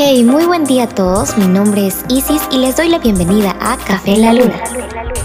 [0.00, 1.36] Hey, muy buen día a todos.
[1.36, 4.62] Mi nombre es Isis y les doy la bienvenida a Café la Luna.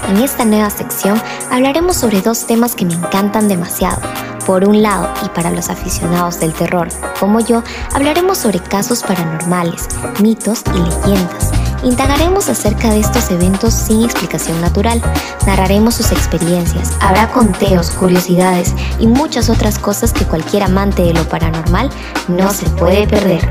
[0.09, 1.21] En esta nueva sección
[1.51, 4.01] hablaremos sobre dos temas que me encantan demasiado.
[4.47, 6.87] Por un lado, y para los aficionados del terror
[7.19, 7.61] como yo,
[7.93, 9.87] hablaremos sobre casos paranormales,
[10.19, 11.51] mitos y leyendas.
[11.83, 15.03] Indagaremos acerca de estos eventos sin explicación natural,
[15.45, 21.29] narraremos sus experiencias, habrá conteos, curiosidades y muchas otras cosas que cualquier amante de lo
[21.29, 21.91] paranormal
[22.27, 23.47] no se puede perder.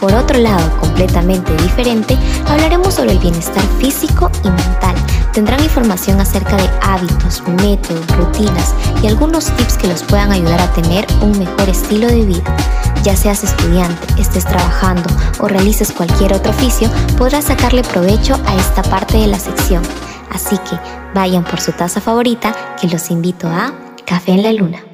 [0.00, 2.18] Por otro lado, completamente diferente,
[2.48, 4.94] hablaremos sobre el bienestar físico y mental.
[5.32, 10.72] Tendrán información acerca de hábitos, métodos, rutinas y algunos tips que los puedan ayudar a
[10.72, 12.56] tener un mejor estilo de vida.
[13.02, 15.08] Ya seas estudiante, estés trabajando
[15.40, 19.82] o realices cualquier otro oficio, podrás sacarle provecho a esta parte de la sección.
[20.30, 20.78] Así que
[21.14, 23.72] vayan por su taza favorita que los invito a
[24.04, 24.84] Café en la Luna.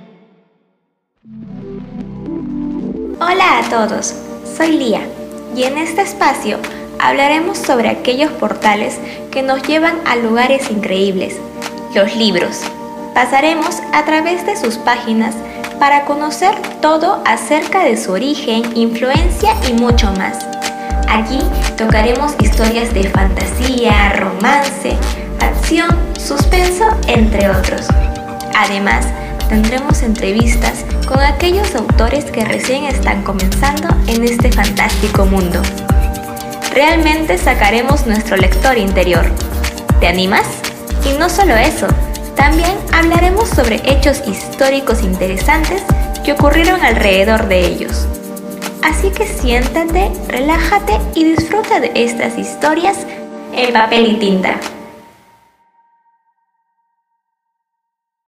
[3.20, 4.21] Hola a todos
[4.56, 5.00] soy Lía
[5.56, 6.58] y en este espacio
[6.98, 8.98] hablaremos sobre aquellos portales
[9.30, 11.36] que nos llevan a lugares increíbles,
[11.94, 12.60] los libros.
[13.14, 15.34] Pasaremos a través de sus páginas
[15.78, 20.38] para conocer todo acerca de su origen, influencia y mucho más.
[21.08, 21.40] Aquí
[21.76, 24.96] tocaremos historias de fantasía, romance,
[25.40, 27.88] acción, suspenso, entre otros.
[28.54, 29.06] Además,
[29.52, 35.60] tendremos entrevistas con aquellos autores que recién están comenzando en este fantástico mundo.
[36.72, 39.26] Realmente sacaremos nuestro lector interior.
[40.00, 40.46] ¿Te animas?
[41.04, 41.86] Y no solo eso,
[42.34, 45.82] también hablaremos sobre hechos históricos interesantes
[46.24, 48.06] que ocurrieron alrededor de ellos.
[48.82, 53.06] Así que siéntate, relájate y disfruta de estas historias
[53.54, 54.56] en papel y tinta.